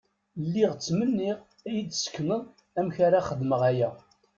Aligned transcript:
Lliɣ 0.43 0.71
ttmenniɣ 0.75 1.37
ad 1.67 1.73
yi-d-sekneḍ 1.75 2.43
amek 2.79 2.97
ara 3.05 3.25
xedmeɣ 3.27 3.61
aya. 3.69 3.91